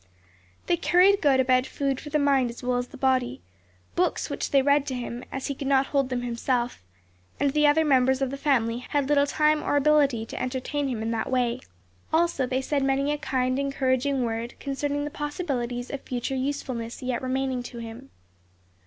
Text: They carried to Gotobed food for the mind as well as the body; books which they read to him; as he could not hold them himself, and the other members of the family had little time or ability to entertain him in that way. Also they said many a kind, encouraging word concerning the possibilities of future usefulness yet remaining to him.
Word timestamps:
They 0.65 0.77
carried 0.77 1.21
to 1.21 1.21
Gotobed 1.21 1.67
food 1.67 1.99
for 1.99 2.09
the 2.09 2.17
mind 2.17 2.49
as 2.49 2.63
well 2.63 2.79
as 2.79 2.87
the 2.87 2.97
body; 2.97 3.39
books 3.95 4.31
which 4.31 4.49
they 4.49 4.63
read 4.63 4.87
to 4.87 4.95
him; 4.95 5.23
as 5.31 5.45
he 5.45 5.53
could 5.53 5.67
not 5.67 5.85
hold 5.93 6.09
them 6.09 6.23
himself, 6.23 6.81
and 7.39 7.51
the 7.51 7.67
other 7.67 7.85
members 7.85 8.19
of 8.19 8.31
the 8.31 8.35
family 8.35 8.79
had 8.79 9.07
little 9.07 9.27
time 9.27 9.61
or 9.61 9.75
ability 9.75 10.25
to 10.25 10.41
entertain 10.41 10.87
him 10.87 11.03
in 11.03 11.11
that 11.11 11.29
way. 11.29 11.59
Also 12.11 12.47
they 12.47 12.63
said 12.63 12.81
many 12.83 13.11
a 13.11 13.17
kind, 13.19 13.59
encouraging 13.59 14.23
word 14.25 14.59
concerning 14.59 15.03
the 15.05 15.11
possibilities 15.11 15.91
of 15.91 16.01
future 16.01 16.35
usefulness 16.35 17.03
yet 17.03 17.21
remaining 17.21 17.61
to 17.61 17.77
him. 17.77 18.09